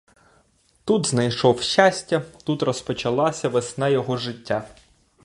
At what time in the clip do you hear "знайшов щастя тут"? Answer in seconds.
1.07-2.63